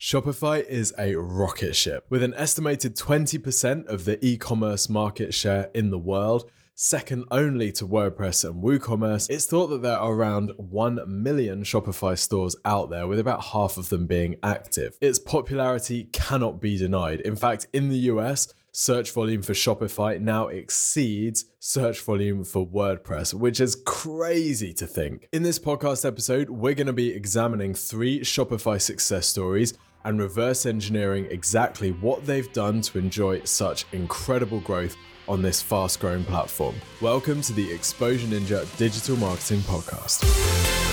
[0.00, 5.70] Shopify is a rocket ship with an estimated 20% of the e commerce market share
[5.74, 6.48] in the world.
[6.76, 12.16] Second only to WordPress and WooCommerce, it's thought that there are around 1 million Shopify
[12.16, 14.96] stores out there, with about half of them being active.
[15.00, 17.20] Its popularity cannot be denied.
[17.22, 23.34] In fact, in the US, search volume for Shopify now exceeds search volume for WordPress,
[23.34, 25.26] which is crazy to think.
[25.32, 29.74] In this podcast episode, we're going to be examining three Shopify success stories
[30.08, 34.96] and reverse engineering exactly what they've done to enjoy such incredible growth
[35.28, 36.74] on this fast growing platform.
[37.02, 40.87] Welcome to the Exposure Ninja Digital Marketing Podcast.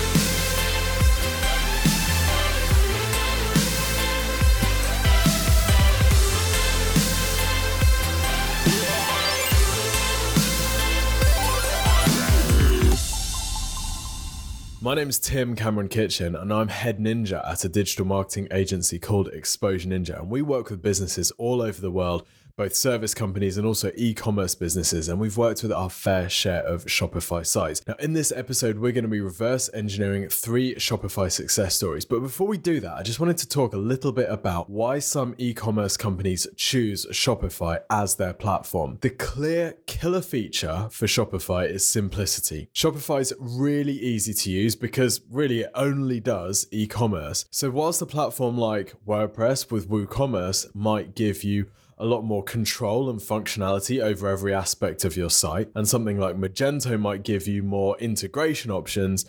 [14.86, 19.00] My name is Tim Cameron Kitchen, and I'm head ninja at a digital marketing agency
[19.00, 20.16] called Exposure Ninja.
[20.16, 22.24] And we work with businesses all over the world
[22.56, 26.62] both service companies and also e commerce businesses, and we've worked with our fair share
[26.62, 27.82] of Shopify sites.
[27.86, 32.06] Now, in this episode, we're going to be reverse engineering three Shopify success stories.
[32.06, 35.00] But before we do that, I just wanted to talk a little bit about why
[35.00, 38.98] some e commerce companies choose Shopify as their platform.
[39.02, 42.70] The clear killer feature for Shopify is simplicity.
[42.74, 47.44] Shopify is really easy to use because really it only does e commerce.
[47.50, 51.66] So, whilst a platform like WordPress with WooCommerce might give you
[51.98, 55.68] a lot more control and functionality over every aspect of your site.
[55.74, 59.24] And something like Magento might give you more integration options.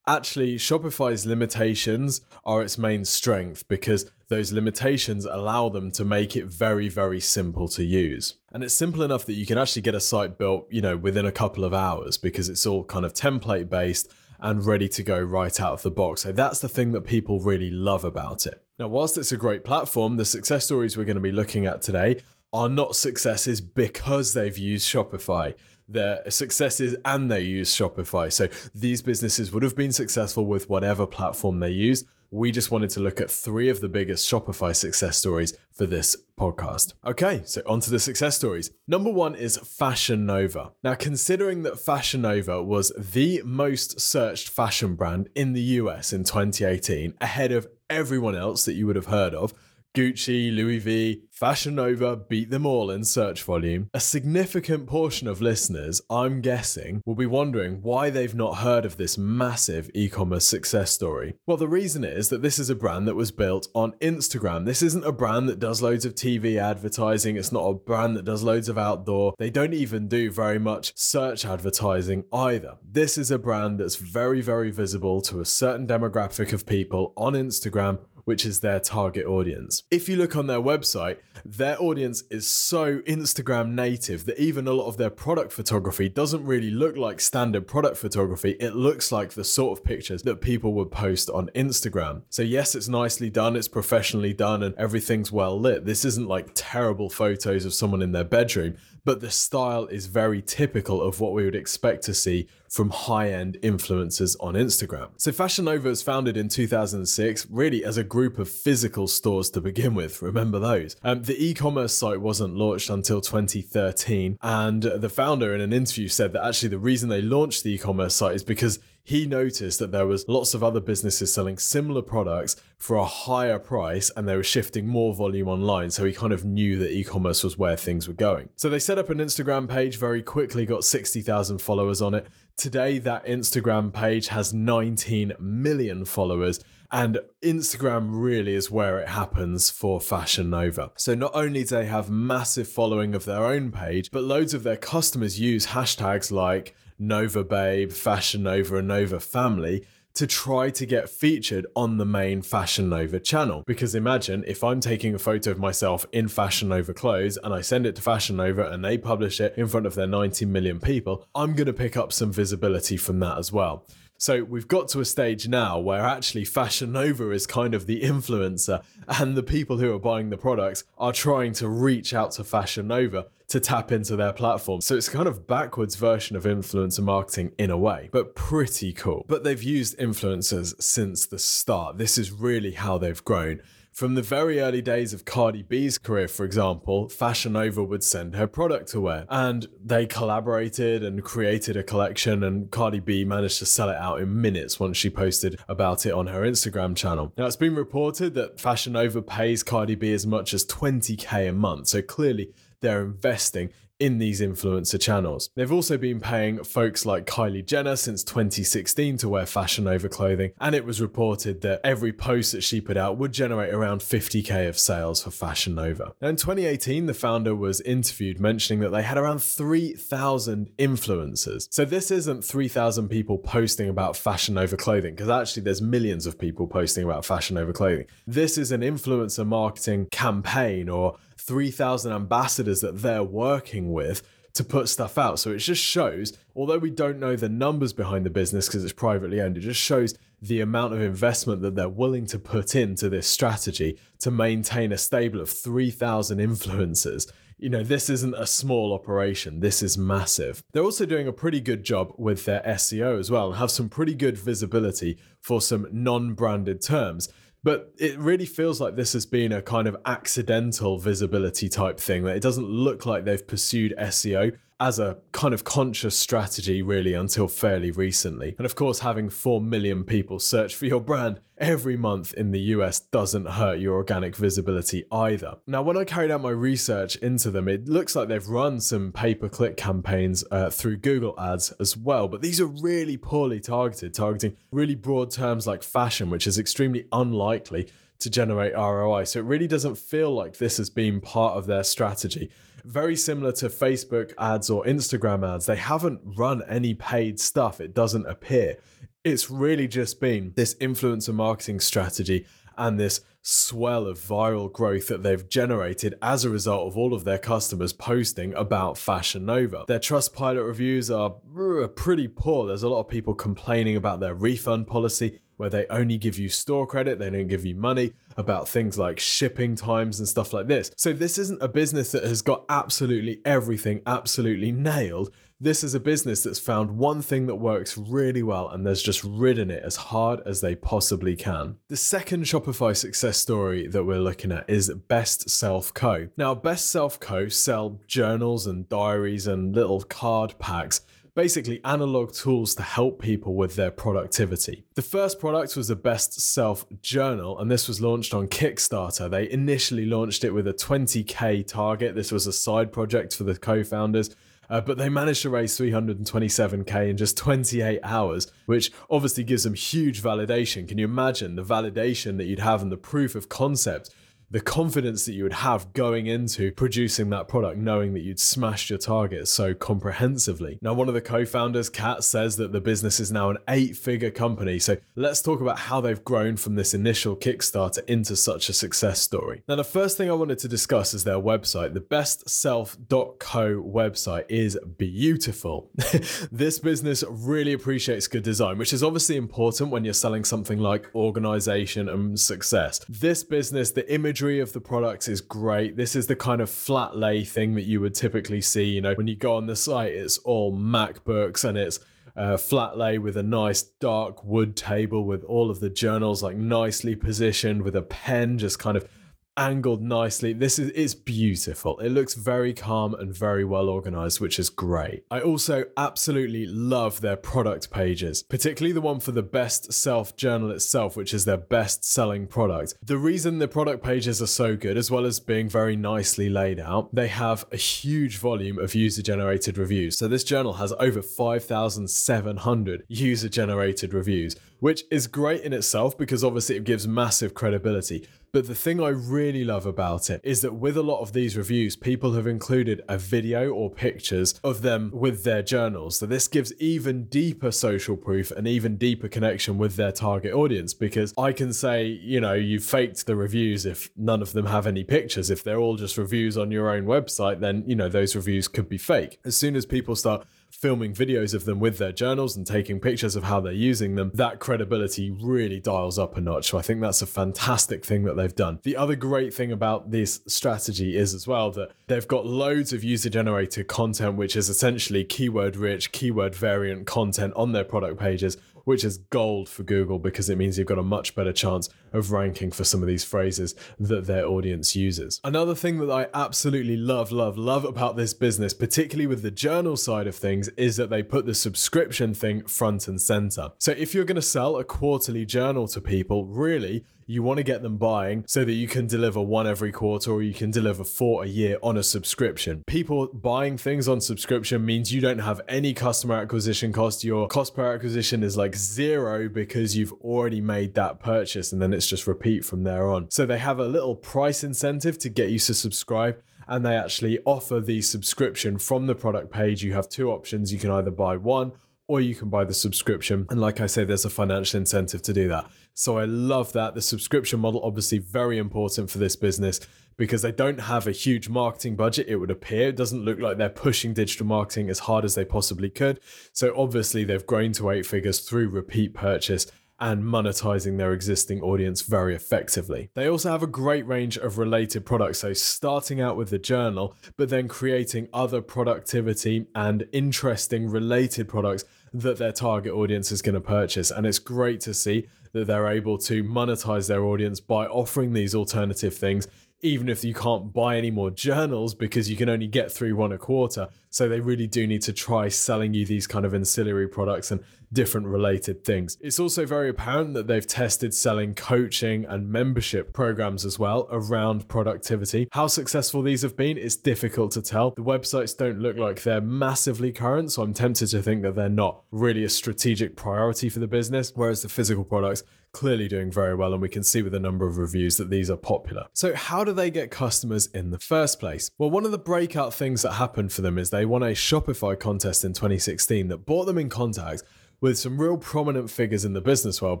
[0.08, 6.46] Actually, Shopify's limitations are its main strength because those limitations allow them to make it
[6.46, 8.34] very, very simple to use.
[8.52, 11.26] And it's simple enough that you can actually get a site built, you know, within
[11.26, 15.20] a couple of hours because it's all kind of template based and ready to go
[15.20, 16.22] right out of the box.
[16.22, 18.62] So that's the thing that people really love about it.
[18.78, 21.82] Now, whilst it's a great platform, the success stories we're going to be looking at
[21.82, 22.20] today
[22.52, 25.54] are not successes because they've used Shopify.
[25.88, 28.32] They're successes and they use Shopify.
[28.32, 32.04] So these businesses would have been successful with whatever platform they use.
[32.30, 36.16] We just wanted to look at three of the biggest Shopify success stories for this
[36.38, 36.94] podcast.
[37.04, 38.70] Okay, so on to the success stories.
[38.88, 40.72] Number one is Fashion Nova.
[40.82, 46.24] Now, considering that Fashion Nova was the most searched fashion brand in the US in
[46.24, 49.54] 2018, ahead of everyone else that you would have heard of,
[49.96, 53.88] Gucci, Louis V, Fashion Nova beat them all in search volume.
[53.94, 58.98] A significant portion of listeners, I'm guessing, will be wondering why they've not heard of
[58.98, 61.36] this massive e commerce success story.
[61.46, 64.66] Well, the reason is that this is a brand that was built on Instagram.
[64.66, 68.26] This isn't a brand that does loads of TV advertising, it's not a brand that
[68.26, 69.32] does loads of outdoor.
[69.38, 72.76] They don't even do very much search advertising either.
[72.86, 77.32] This is a brand that's very, very visible to a certain demographic of people on
[77.32, 79.84] Instagram which is their target audience.
[79.90, 84.72] If you look on their website, their audience is so Instagram native that even a
[84.72, 88.56] lot of their product photography doesn't really look like standard product photography.
[88.58, 92.22] It looks like the sort of pictures that people would post on Instagram.
[92.28, 95.84] So, yes, it's nicely done, it's professionally done, and everything's well lit.
[95.86, 98.76] This isn't like terrible photos of someone in their bedroom
[99.06, 103.30] but the style is very typical of what we would expect to see from high
[103.30, 105.08] end influencers on Instagram.
[105.16, 109.62] So, Fashion Nova was founded in 2006, really as a group of physical stores to
[109.62, 110.20] begin with.
[110.26, 110.94] Remember those?
[111.02, 116.08] Um, the e commerce site wasn't launched until 2013, and the founder in an interview
[116.08, 119.78] said that actually the reason they launched the e commerce site is because he noticed
[119.78, 124.26] that there was lots of other businesses selling similar products for a higher price and
[124.26, 127.76] they were shifting more volume online so he kind of knew that e-commerce was where
[127.76, 132.02] things were going so they set up an instagram page very quickly got 60000 followers
[132.02, 136.58] on it today that instagram page has 19 million followers
[136.92, 140.92] and Instagram really is where it happens for Fashion Nova.
[140.96, 144.62] So not only do they have massive following of their own page, but loads of
[144.62, 149.86] their customers use hashtags like Nova Babe, Fashion Nova, and Nova Family
[150.16, 153.62] to try to get featured on the main Fashion Nova channel.
[153.66, 157.60] Because imagine if I'm taking a photo of myself in Fashion Nova clothes and I
[157.60, 160.80] send it to Fashion Nova and they publish it in front of their 90 million
[160.80, 163.86] people, I'm going to pick up some visibility from that as well.
[164.18, 168.02] So we've got to a stage now where actually Fashion Nova is kind of the
[168.02, 172.44] influencer, and the people who are buying the products are trying to reach out to
[172.44, 174.80] Fashion Nova to tap into their platform.
[174.80, 179.24] So it's kind of backwards version of influencer marketing in a way, but pretty cool.
[179.28, 181.98] But they've used influencers since the start.
[181.98, 183.60] This is really how they've grown
[183.96, 188.36] From the very early days of Cardi B's career, for example, Fashion Nova would send
[188.36, 189.24] her product to wear.
[189.30, 194.20] And they collaborated and created a collection, and Cardi B managed to sell it out
[194.20, 197.32] in minutes once she posted about it on her Instagram channel.
[197.38, 201.52] Now, it's been reported that Fashion Nova pays Cardi B as much as 20k a
[201.52, 201.88] month.
[201.88, 202.52] So clearly,
[202.82, 205.50] they're investing in these influencer channels.
[205.54, 210.52] They've also been paying folks like Kylie Jenner since 2016 to wear Fashion Nova clothing,
[210.60, 214.68] and it was reported that every post that she put out would generate around 50k
[214.68, 216.12] of sales for Fashion Nova.
[216.20, 221.68] Now, in 2018, the founder was interviewed mentioning that they had around 3,000 influencers.
[221.70, 226.38] So this isn't 3,000 people posting about Fashion Nova clothing, because actually there's millions of
[226.38, 228.06] people posting about Fashion Nova clothing.
[228.26, 231.16] This is an influencer marketing campaign or
[231.46, 234.22] 3,000 ambassadors that they're working with
[234.56, 235.38] to put stuff out.
[235.38, 238.92] So it just shows, although we don't know the numbers behind the business because it's
[238.92, 243.08] privately owned, it just shows the amount of investment that they're willing to put into
[243.08, 247.30] this strategy to maintain a stable of 3,000 influencers.
[247.58, 250.62] You know, this isn't a small operation, this is massive.
[250.72, 253.88] They're also doing a pretty good job with their SEO as well and have some
[253.88, 257.30] pretty good visibility for some non branded terms.
[257.66, 262.22] But it really feels like this has been a kind of accidental visibility type thing,
[262.22, 267.14] that it doesn't look like they've pursued SEO as a kind of conscious strategy really
[267.14, 268.54] until fairly recently.
[268.58, 272.60] And of course, having 4 million people search for your brand every month in the
[272.60, 275.56] US doesn't hurt your organic visibility either.
[275.66, 279.12] Now, when I carried out my research into them, it looks like they've run some
[279.12, 283.60] pay per click campaigns uh, through Google Ads as well, but these are really poorly
[283.60, 287.88] targeted, targeting really broad terms like fashion, which is extremely unlikely
[288.18, 289.24] to generate ROI.
[289.24, 292.50] So it really doesn't feel like this has been part of their strategy
[292.86, 295.66] very similar to Facebook ads or Instagram ads.
[295.66, 298.78] They haven't run any paid stuff, it doesn't appear.
[299.24, 302.46] It's really just been this influencer marketing strategy
[302.78, 307.24] and this swell of viral growth that they've generated as a result of all of
[307.24, 309.84] their customers posting about Fashion Nova.
[309.86, 312.66] Their Trustpilot reviews are uh, pretty poor.
[312.66, 316.48] There's a lot of people complaining about their refund policy where they only give you
[316.48, 320.66] store credit, they don't give you money, about things like shipping times and stuff like
[320.66, 320.90] this.
[320.96, 325.30] So, this isn't a business that has got absolutely everything absolutely nailed.
[325.58, 329.24] This is a business that's found one thing that works really well and there's just
[329.24, 331.76] ridden it as hard as they possibly can.
[331.88, 336.28] The second Shopify success story that we're looking at is Best Self Co.
[336.36, 341.00] Now, Best Self Co sell journals and diaries and little card packs
[341.36, 344.84] basically analog tools to help people with their productivity.
[344.94, 349.30] The first product was the Best Self Journal, and this was launched on Kickstarter.
[349.30, 352.14] They initially launched it with a 20k target.
[352.14, 354.34] This was a side project for the co founders.
[354.68, 359.74] Uh, but they managed to raise 327k in just 28 hours, which obviously gives them
[359.74, 360.88] huge validation.
[360.88, 364.10] Can you imagine the validation that you'd have and the proof of concept
[364.50, 368.90] the confidence that you would have going into producing that product, knowing that you'd smashed
[368.90, 370.78] your target so comprehensively.
[370.80, 373.96] Now, one of the co founders, Kat, says that the business is now an eight
[373.96, 374.78] figure company.
[374.78, 379.20] So let's talk about how they've grown from this initial Kickstarter into such a success
[379.20, 379.62] story.
[379.68, 381.94] Now, the first thing I wanted to discuss is their website.
[381.94, 385.90] The bestself.co website is beautiful.
[386.52, 391.12] this business really appreciates good design, which is obviously important when you're selling something like
[391.14, 393.00] organization and success.
[393.08, 395.96] This business, the image imagery of the products is great.
[395.96, 398.84] This is the kind of flat lay thing that you would typically see.
[398.84, 402.00] You know, when you go on the site, it's all MacBooks and it's
[402.36, 406.54] uh, flat lay with a nice dark wood table with all of the journals like
[406.54, 409.08] nicely positioned with a pen just kind of
[409.56, 410.52] angled nicely.
[410.52, 411.98] This is it's beautiful.
[411.98, 415.24] It looks very calm and very well organized, which is great.
[415.30, 420.70] I also absolutely love their product pages, particularly the one for the best self journal
[420.70, 422.94] itself, which is their best selling product.
[423.02, 426.80] The reason the product pages are so good, as well as being very nicely laid
[426.80, 430.18] out, they have a huge volume of user generated reviews.
[430.18, 436.44] So this journal has over 5,700 user generated reviews, which is great in itself because
[436.44, 438.26] obviously it gives massive credibility.
[438.56, 441.58] But the thing I really love about it is that with a lot of these
[441.58, 446.18] reviews, people have included a video or pictures of them with their journals.
[446.18, 450.94] So this gives even deeper social proof and even deeper connection with their target audience
[450.94, 454.86] because I can say, you know, you faked the reviews if none of them have
[454.86, 455.50] any pictures.
[455.50, 458.88] If they're all just reviews on your own website, then, you know, those reviews could
[458.88, 459.38] be fake.
[459.44, 463.36] As soon as people start filming videos of them with their journals and taking pictures
[463.36, 466.68] of how they're using them, that credibility really dials up a notch.
[466.68, 468.80] So I think that's a fantastic thing that they've done.
[468.82, 473.02] The other great thing about this strategy is as well that they've got loads of
[473.02, 478.56] user generated content, which is essentially keyword rich, keyword variant content on their product pages
[478.86, 482.30] which is gold for Google because it means you've got a much better chance of
[482.30, 485.40] ranking for some of these phrases that their audience uses.
[485.42, 489.96] Another thing that I absolutely love, love, love about this business, particularly with the journal
[489.96, 493.70] side of things, is that they put the subscription thing front and center.
[493.78, 497.64] So if you're going to sell a quarterly journal to people, really, you want to
[497.64, 501.04] get them buying so that you can deliver one every quarter or you can deliver
[501.04, 502.84] four a year on a subscription.
[502.86, 507.24] People buying things on subscription means you don't have any customer acquisition cost.
[507.24, 511.92] Your cost per acquisition is like zero because you've already made that purchase and then
[511.92, 513.30] it's just repeat from there on.
[513.30, 517.38] So they have a little price incentive to get you to subscribe and they actually
[517.44, 519.82] offer the subscription from the product page.
[519.82, 520.72] You have two options.
[520.72, 521.72] You can either buy one
[522.08, 523.46] or you can buy the subscription.
[523.50, 525.68] And like I say, there's a financial incentive to do that.
[525.94, 526.94] So I love that.
[526.94, 529.80] The subscription model, obviously, very important for this business
[530.16, 532.88] because they don't have a huge marketing budget, it would appear.
[532.88, 536.20] It doesn't look like they're pushing digital marketing as hard as they possibly could.
[536.52, 539.66] So obviously, they've grown to eight figures through repeat purchase
[539.98, 543.10] and monetizing their existing audience very effectively.
[543.14, 547.14] They also have a great range of related products, so starting out with the journal,
[547.36, 551.84] but then creating other productivity and interesting related products
[552.20, 554.10] that their target audience is going to purchase.
[554.10, 558.54] And it's great to see that they're able to monetize their audience by offering these
[558.54, 559.48] alternative things
[559.86, 563.32] even if you can't buy any more journals because you can only get through one
[563.32, 563.88] a quarter.
[564.10, 567.62] So they really do need to try selling you these kind of ancillary products and
[567.92, 569.16] different related things.
[569.20, 574.68] It's also very apparent that they've tested selling coaching and membership programs as well around
[574.68, 575.48] productivity.
[575.52, 577.92] How successful these have been is difficult to tell.
[577.92, 581.68] The websites don't look like they're massively current, so I'm tempted to think that they're
[581.68, 585.44] not really a strategic priority for the business, whereas the physical products
[585.76, 588.50] clearly doing very well, and we can see with the number of reviews that these
[588.50, 589.06] are popular.
[589.12, 591.70] So, how do they get customers in the first place?
[591.76, 594.98] Well, one of the breakout things that happened for them is they won a Shopify
[594.98, 597.42] contest in 2016 that brought them in contact
[597.82, 600.00] with some real prominent figures in the business world,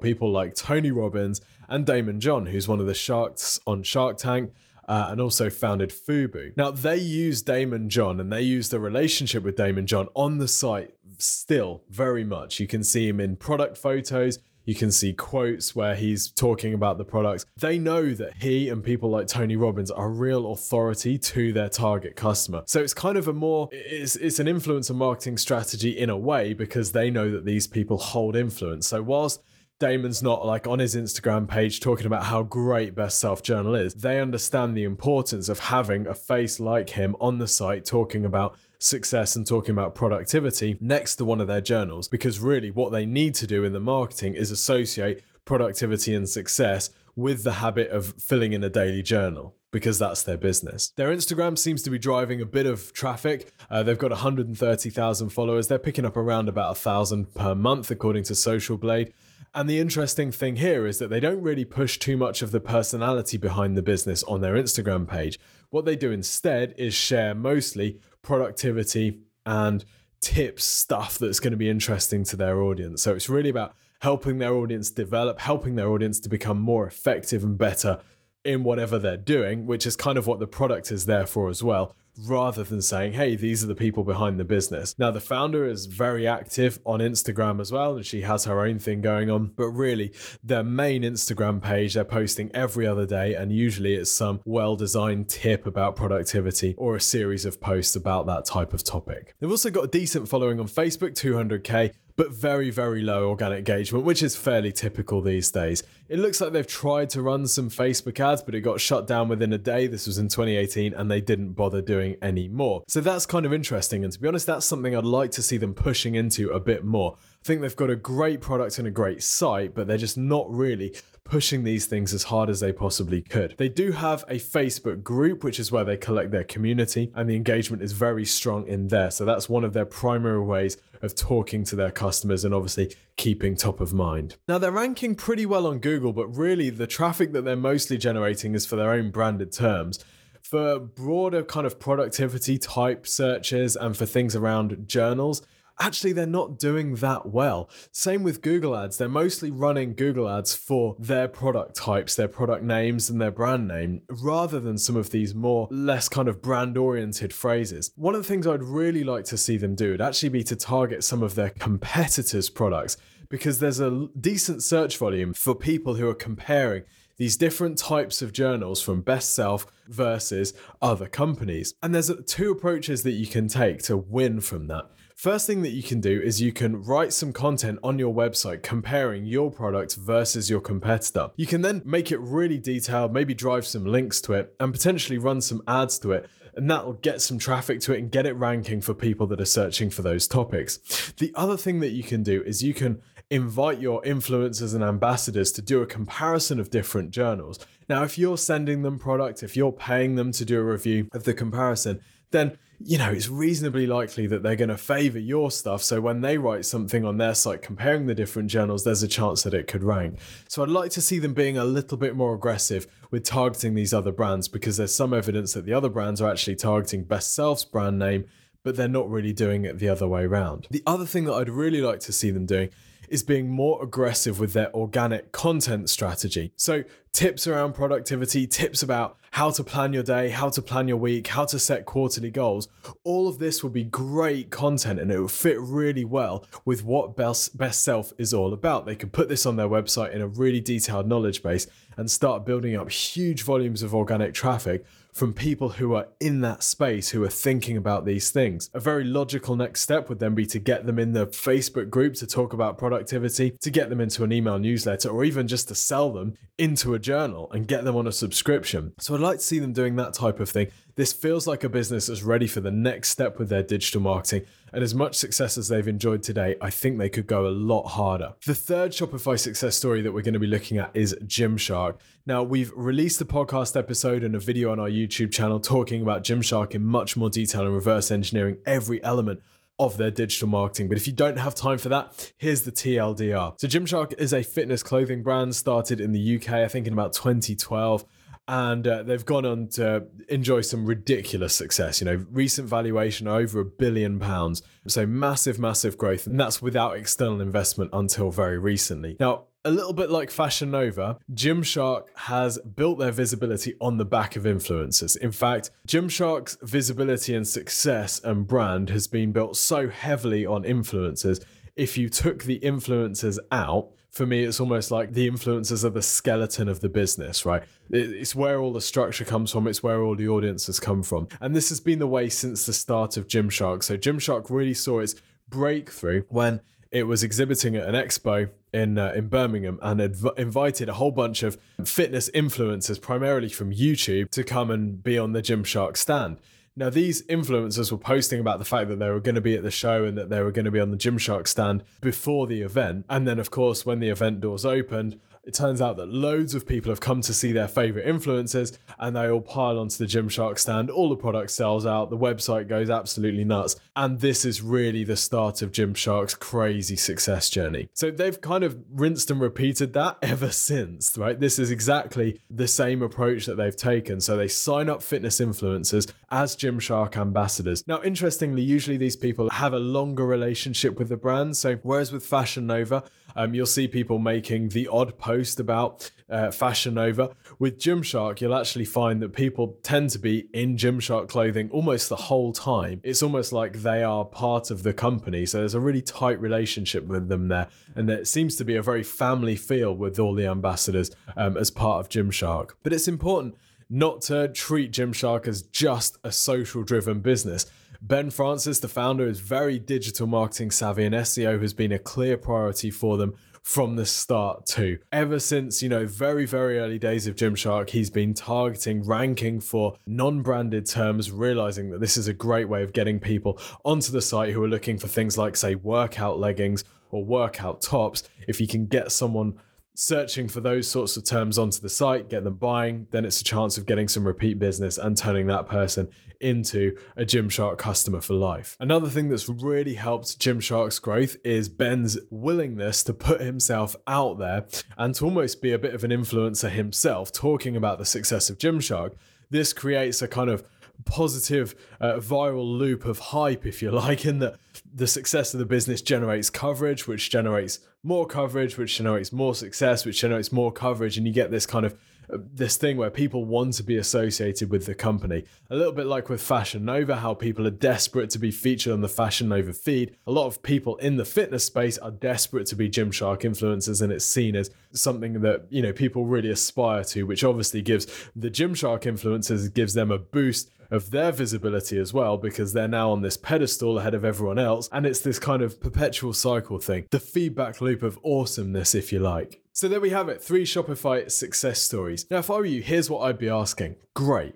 [0.00, 4.52] people like Tony Robbins and Daymond John, who's one of the sharks on Shark Tank.
[4.88, 6.56] Uh, and also founded Fubu.
[6.56, 10.46] Now, they use Daymond John and they use the relationship with Daymond John on the
[10.46, 12.60] site still very much.
[12.60, 16.98] You can see him in product photos, you can see quotes where he's talking about
[16.98, 17.46] the products.
[17.56, 22.16] They know that he and people like Tony Robbins are real authority to their target
[22.16, 22.62] customer.
[22.66, 26.52] So it's kind of a more it's it's an influencer marketing strategy in a way
[26.52, 28.86] because they know that these people hold influence.
[28.88, 29.40] So whilst
[29.78, 33.92] Daymond's not like on his Instagram page talking about how great Best Self Journal is.
[33.92, 38.56] They understand the importance of having a face like him on the site talking about
[38.78, 43.04] success and talking about productivity next to one of their journals because really what they
[43.04, 48.14] need to do in the marketing is associate productivity and success with the habit of
[48.18, 50.92] filling in a daily journal because that's their business.
[50.96, 53.52] Their Instagram seems to be driving a bit of traffic.
[53.68, 55.68] Uh, they've got 130,000 followers.
[55.68, 59.12] They're picking up around about a thousand per month, according to Social Blade.
[59.56, 62.60] And the interesting thing here is that they don't really push too much of the
[62.60, 65.40] personality behind the business on their Instagram page.
[65.70, 69.82] What they do instead is share mostly productivity and
[70.20, 73.02] tips, stuff that's going to be interesting to their audience.
[73.02, 77.42] So it's really about helping their audience develop, helping their audience to become more effective
[77.42, 78.00] and better
[78.44, 81.62] in whatever they're doing, which is kind of what the product is there for as
[81.62, 84.94] well, rather than saying, hey, these are the people behind the business.
[84.98, 88.78] Now, the founder is very active on Instagram as well, and she has her own
[88.78, 89.52] thing going on.
[89.56, 94.40] But really, their main Instagram page, they're posting every other day, and usually it's some
[94.44, 99.34] well designed tip about productivity or a series of posts about that type of topic.
[99.40, 104.04] They've also got a decent following on Facebook, 200k but very, very low organic engagement,
[104.04, 105.82] which is fairly typical these days.
[106.08, 109.28] It looks like they've tried to run some Facebook ads, but it got shut down
[109.28, 109.86] within a day.
[109.86, 112.82] This was in 2018, and they didn't bother doing any more.
[112.88, 114.02] So that's kind of interesting.
[114.04, 116.84] And to be honest, that's something I'd like to see them pushing into a bit
[116.84, 117.18] more.
[117.40, 120.50] I think they've got a great product and a great site, but they're just not
[120.50, 120.94] really
[121.26, 123.54] pushing these things as hard as they possibly could.
[123.58, 127.36] They do have a Facebook group, which is where they collect their community, and the
[127.36, 129.10] engagement is very strong in there.
[129.10, 133.56] So that's one of their primary ways of talking to their customers and obviously keeping
[133.56, 134.36] top of mind.
[134.48, 138.54] Now, they're ranking pretty well on Google, but really the traffic that they're mostly generating
[138.54, 140.04] is for their own branded terms.
[140.42, 145.42] For broader kind of productivity type searches and for things around journals,
[145.80, 147.68] actually they're not doing that well.
[147.92, 148.98] Same with Google Ads.
[148.98, 153.68] They're mostly running Google Ads for their product types, their product names, and their brand
[153.68, 157.92] name, rather than some of these more less kind of brand oriented phrases.
[157.96, 160.56] One of the things I'd really like to see them do would actually be to
[160.56, 162.96] target some of their competitors' products
[163.28, 166.84] because there's a decent search volume for people who are comparing
[167.16, 171.74] these different types of journals from Best Self versus other companies.
[171.82, 174.90] And there's two approaches that you can take to win from that.
[175.14, 178.62] First thing that you can do is you can write some content on your website
[178.62, 181.30] comparing your product versus your competitor.
[181.36, 185.16] You can then make it really detailed, maybe drive some links to it, and potentially
[185.16, 188.32] run some ads to it and that'll get some traffic to it and get it
[188.32, 191.12] ranking for people that are searching for those topics.
[191.18, 195.50] The other thing that you can do is you can invite your influencers and ambassadors
[195.52, 197.58] to do a comparison of different journals.
[197.88, 201.24] Now, if you're sending them product, if you're paying them to do a review of
[201.24, 205.82] the comparison, then you know, it's reasonably likely that they're going to favor your stuff.
[205.82, 209.42] So when they write something on their site comparing the different journals, there's a chance
[209.44, 210.18] that it could rank.
[210.48, 213.94] So I'd like to see them being a little bit more aggressive with targeting these
[213.94, 217.64] other brands because there's some evidence that the other brands are actually targeting Best Self's
[217.64, 218.26] brand name,
[218.62, 220.66] but they're not really doing it the other way around.
[220.70, 222.70] The other thing that I'd really like to see them doing
[223.08, 226.52] is being more aggressive with their organic content strategy.
[226.56, 230.96] So, tips around productivity, tips about how to plan your day, how to plan your
[230.98, 232.68] week, how to set quarterly goals.
[233.04, 237.16] All of this will be great content and it will fit really well with what
[237.16, 238.86] Best, Best Self is all about.
[238.86, 242.44] They can put this on their website in a really detailed knowledge base and start
[242.44, 244.84] building up huge volumes of organic traffic
[245.16, 248.68] from people who are in that space who are thinking about these things.
[248.74, 252.12] A very logical next step would then be to get them in the Facebook group
[252.16, 255.74] to talk about productivity, to get them into an email newsletter, or even just to
[255.74, 258.92] sell them into a journal and get them on a subscription.
[258.98, 260.66] So I'd like to see them doing that type of thing.
[260.96, 264.46] This feels like a business that's ready for the next step with their digital marketing.
[264.72, 267.82] And as much success as they've enjoyed today, I think they could go a lot
[267.82, 268.32] harder.
[268.46, 271.98] The third Shopify success story that we're going to be looking at is Gymshark.
[272.24, 276.24] Now, we've released a podcast episode and a video on our YouTube channel talking about
[276.24, 279.42] Gymshark in much more detail and reverse engineering every element
[279.78, 280.88] of their digital marketing.
[280.88, 283.60] But if you don't have time for that, here's the TLDR.
[283.60, 287.12] So Gymshark is a fitness clothing brand started in the UK, I think in about
[287.12, 288.06] 2012
[288.48, 292.00] and uh, they've gone on to enjoy some ridiculous success.
[292.00, 296.96] You know, recent valuation over a billion pounds, so massive, massive growth, and that's without
[296.96, 299.16] external investment until very recently.
[299.18, 304.36] Now, a little bit like Fashion Nova, Gymshark has built their visibility on the back
[304.36, 305.16] of influencers.
[305.16, 311.44] In fact, Gymshark's visibility and success and brand has been built so heavily on influencers.
[311.76, 316.00] If you took the influencers out, for me, it's almost like the influencers are the
[316.00, 317.62] skeleton of the business, right?
[317.90, 321.28] It's where all the structure comes from, it's where all the audiences come from.
[321.38, 323.82] And this has been the way since the start of Gymshark.
[323.82, 325.16] So Gymshark really saw its
[325.50, 330.88] breakthrough when it was exhibiting at an expo in uh, in Birmingham and adv- invited
[330.88, 335.42] a whole bunch of fitness influencers, primarily from YouTube, to come and be on the
[335.42, 336.38] Gymshark stand.
[336.78, 339.62] Now, these influencers were posting about the fact that they were going to be at
[339.62, 342.60] the show and that they were going to be on the Gymshark stand before the
[342.60, 343.06] event.
[343.08, 346.66] And then, of course, when the event doors opened, it turns out that loads of
[346.66, 350.58] people have come to see their favorite influencers and they all pile onto the Gymshark
[350.58, 350.90] stand.
[350.90, 353.76] All the product sells out, the website goes absolutely nuts.
[353.94, 357.88] And this is really the start of Gymshark's crazy success journey.
[357.94, 361.38] So they've kind of rinsed and repeated that ever since, right?
[361.38, 364.20] This is exactly the same approach that they've taken.
[364.20, 367.86] So they sign up fitness influencers as Gymshark ambassadors.
[367.86, 371.56] Now, interestingly, usually these people have a longer relationship with the brand.
[371.56, 373.04] So whereas with Fashion Nova,
[373.36, 377.36] um, you'll see people making the odd post about uh, Fashion Nova.
[377.58, 382.16] With Gymshark, you'll actually find that people tend to be in Gymshark clothing almost the
[382.16, 383.00] whole time.
[383.04, 385.46] It's almost like they are part of the company.
[385.46, 387.68] So there's a really tight relationship with them there.
[387.94, 391.70] And there seems to be a very family feel with all the ambassadors um, as
[391.70, 392.70] part of Gymshark.
[392.82, 393.56] But it's important
[393.88, 397.66] not to treat Gymshark as just a social driven business.
[398.08, 402.36] Ben Francis, the founder, is very digital marketing savvy, and SEO has been a clear
[402.36, 404.96] priority for them from the start too.
[405.10, 409.96] Ever since, you know, very, very early days of Gymshark, he's been targeting ranking for
[410.06, 414.52] non-branded terms, realizing that this is a great way of getting people onto the site
[414.52, 418.22] who are looking for things like, say, workout leggings or workout tops.
[418.46, 419.58] If you can get someone
[419.96, 423.44] searching for those sorts of terms onto the site, get them buying, then it's a
[423.44, 428.34] chance of getting some repeat business and turning that person into a Gymshark customer for
[428.34, 428.76] life.
[428.78, 434.66] Another thing that's really helped Gymshark's growth is Ben's willingness to put himself out there
[434.98, 438.58] and to almost be a bit of an influencer himself, talking about the success of
[438.58, 439.14] Gymshark.
[439.48, 440.62] This creates a kind of
[441.06, 444.58] positive uh, viral loop of hype, if you like, in that
[444.94, 450.06] the success of the business generates coverage, which generates more coverage, which generates more success,
[450.06, 451.98] which generates more coverage, and you get this kind of
[452.32, 455.44] uh, this thing where people want to be associated with the company.
[455.70, 459.00] A little bit like with Fashion Nova, how people are desperate to be featured on
[459.00, 460.16] the Fashion Nova feed.
[460.26, 464.12] A lot of people in the fitness space are desperate to be Gymshark influencers, and
[464.12, 468.50] it's seen as something that you know people really aspire to, which obviously gives the
[468.50, 473.22] Gymshark influencers gives them a boost of their visibility as well because they're now on
[473.22, 477.20] this pedestal ahead of everyone else and it's this kind of perpetual cycle thing the
[477.20, 481.82] feedback loop of awesomeness if you like so there we have it three Shopify success
[481.82, 482.24] stories.
[482.30, 483.96] Now, if I were you, here's what I'd be asking.
[484.14, 484.54] Great.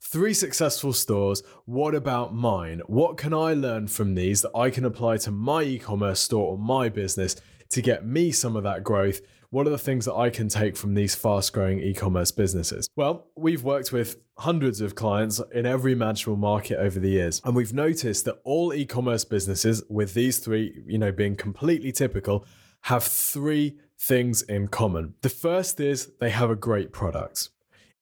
[0.00, 1.42] Three successful stores.
[1.64, 2.80] What about mine?
[2.86, 6.52] What can I learn from these that I can apply to my e commerce store
[6.52, 7.34] or my business
[7.70, 9.20] to get me some of that growth?
[9.52, 12.88] What are the things that I can take from these fast growing e commerce businesses?
[12.94, 17.56] Well, we've worked with hundreds of clients in every imaginable market over the years, and
[17.56, 22.46] we've noticed that all e commerce businesses, with these three, you know, being completely typical,
[22.82, 25.14] have three things in common.
[25.22, 27.48] The first is they have a great product.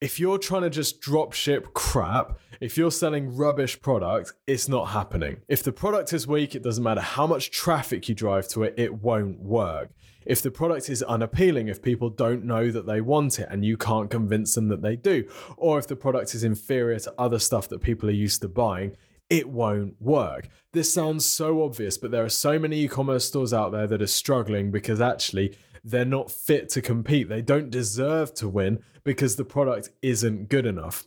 [0.02, 4.88] If you're trying to just drop ship crap, if you're selling rubbish product, it's not
[4.88, 5.38] happening.
[5.48, 8.74] If the product is weak, it doesn't matter how much traffic you drive to it,
[8.76, 9.90] it won't work.
[10.28, 13.78] If the product is unappealing, if people don't know that they want it and you
[13.78, 17.66] can't convince them that they do, or if the product is inferior to other stuff
[17.70, 18.94] that people are used to buying,
[19.30, 20.50] it won't work.
[20.72, 24.02] This sounds so obvious, but there are so many e commerce stores out there that
[24.02, 27.30] are struggling because actually they're not fit to compete.
[27.30, 31.06] They don't deserve to win because the product isn't good enough.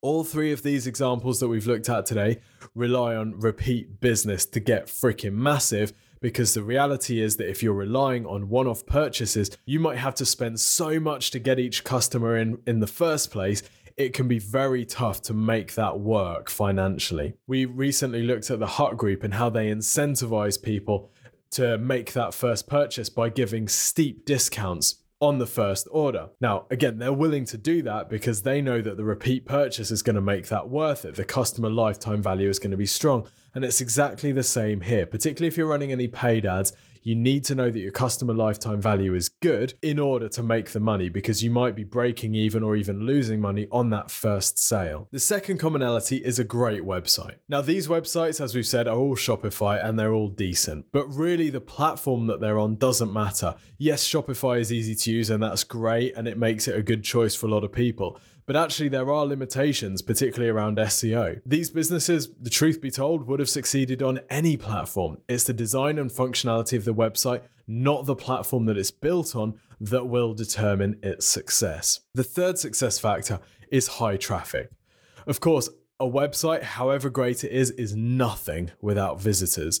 [0.00, 2.40] All three of these examples that we've looked at today
[2.74, 5.92] rely on repeat business to get freaking massive
[6.24, 10.14] because the reality is that if you're relying on one off purchases, you might have
[10.14, 13.62] to spend so much to get each customer in in the first place
[13.98, 17.34] it can be very tough to make that work financially.
[17.46, 21.10] We recently looked at the Hut Group and how they incentivize people
[21.50, 26.28] to make that first purchase by giving steep discounts on the first order.
[26.38, 30.02] Now, again, they're willing to do that because they know that the repeat purchase is
[30.02, 31.14] going to make that worth it.
[31.14, 33.26] The customer lifetime value is going to be strong.
[33.54, 37.44] And it's exactly the same here, particularly if you're running any paid ads you need
[37.44, 41.10] to know that your customer lifetime value is good in order to make the money
[41.10, 45.06] because you might be breaking even or even losing money on that first sale.
[45.12, 47.36] The second commonality is a great website.
[47.46, 51.50] Now, these websites, as we've said, are all Shopify and they're all decent, but really
[51.50, 53.54] the platform that they're on doesn't matter.
[53.76, 57.04] Yes, Shopify is easy to use and that's great and it makes it a good
[57.04, 58.18] choice for a lot of people.
[58.46, 61.40] But actually, there are limitations, particularly around SEO.
[61.46, 65.18] These businesses, the truth be told, would have succeeded on any platform.
[65.28, 69.58] It's the design and functionality of the website, not the platform that it's built on,
[69.80, 72.00] that will determine its success.
[72.12, 74.70] The third success factor is high traffic.
[75.26, 79.80] Of course, a website, however great it is, is nothing without visitors.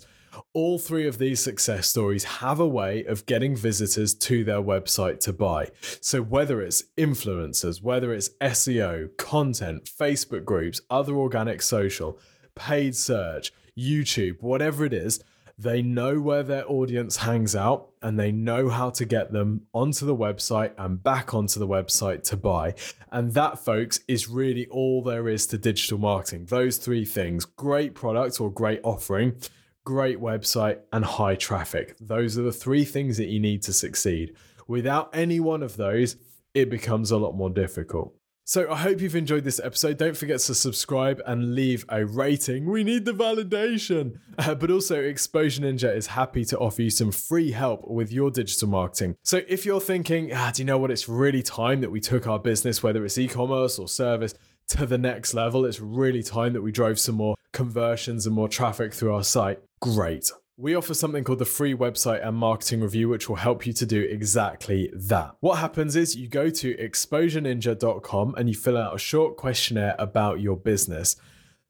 [0.52, 5.20] All three of these success stories have a way of getting visitors to their website
[5.20, 5.68] to buy.
[6.00, 12.18] So, whether it's influencers, whether it's SEO, content, Facebook groups, other organic social,
[12.54, 15.22] paid search, YouTube, whatever it is,
[15.56, 20.04] they know where their audience hangs out and they know how to get them onto
[20.04, 22.74] the website and back onto the website to buy.
[23.12, 26.46] And that, folks, is really all there is to digital marketing.
[26.46, 29.36] Those three things great product or great offering
[29.84, 31.96] great website, and high traffic.
[32.00, 34.34] Those are the three things that you need to succeed.
[34.66, 36.16] Without any one of those,
[36.54, 38.14] it becomes a lot more difficult.
[38.46, 39.96] So I hope you've enjoyed this episode.
[39.96, 42.66] Don't forget to subscribe and leave a rating.
[42.66, 44.18] We need the validation.
[44.38, 48.30] Uh, but also, Exposure Ninja is happy to offer you some free help with your
[48.30, 49.16] digital marketing.
[49.22, 50.90] So if you're thinking, ah, do you know what?
[50.90, 54.34] It's really time that we took our business, whether it's e-commerce or service,
[54.68, 55.64] to the next level.
[55.64, 59.60] It's really time that we drove some more conversions and more traffic through our site.
[59.84, 60.32] Great.
[60.56, 63.84] We offer something called the free website and marketing review, which will help you to
[63.84, 65.34] do exactly that.
[65.40, 70.40] What happens is you go to exposureninja.com and you fill out a short questionnaire about
[70.40, 71.16] your business.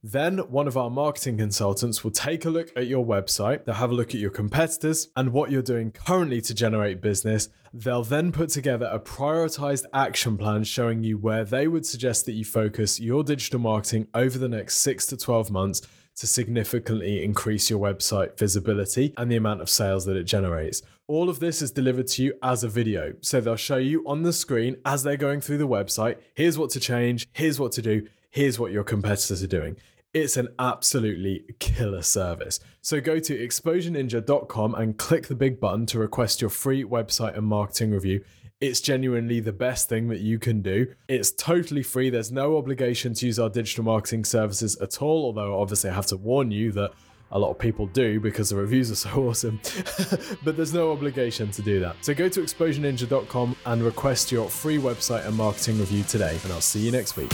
[0.00, 3.90] Then one of our marketing consultants will take a look at your website, they'll have
[3.90, 7.48] a look at your competitors and what you're doing currently to generate business.
[7.72, 12.32] They'll then put together a prioritized action plan showing you where they would suggest that
[12.32, 15.82] you focus your digital marketing over the next 6 to 12 months
[16.16, 20.82] to significantly increase your website visibility and the amount of sales that it generates.
[21.06, 23.14] All of this is delivered to you as a video.
[23.20, 26.70] So they'll show you on the screen as they're going through the website here's what
[26.70, 29.76] to change, here's what to do, here's what your competitors are doing.
[30.14, 32.60] It's an absolutely killer service.
[32.80, 37.46] So go to exposureninja.com and click the big button to request your free website and
[37.46, 38.24] marketing review.
[38.64, 40.94] It's genuinely the best thing that you can do.
[41.06, 42.08] It's totally free.
[42.08, 46.06] There's no obligation to use our digital marketing services at all, although obviously I have
[46.06, 46.92] to warn you that
[47.30, 49.60] A lot of people do because the reviews are so awesome,
[50.44, 51.96] but there's no obligation to do that.
[52.00, 56.60] So go to exposureninja.com and request your free website and marketing review today, and I'll
[56.60, 57.32] see you next week.